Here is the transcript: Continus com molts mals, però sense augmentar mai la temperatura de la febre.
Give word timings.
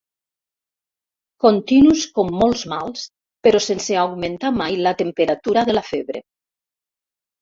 Continus 1.45 2.05
com 2.15 2.31
molts 2.41 2.63
mals, 2.73 3.03
però 3.49 3.61
sense 3.67 3.99
augmentar 4.07 4.53
mai 4.59 4.81
la 4.89 4.95
temperatura 5.03 5.69
de 5.71 5.77
la 5.81 5.85
febre. 5.95 6.25